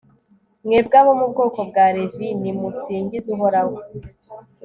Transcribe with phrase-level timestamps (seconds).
[0.65, 3.75] mwebwe abo mu bwoko bwa levi, nimusingize uhoraho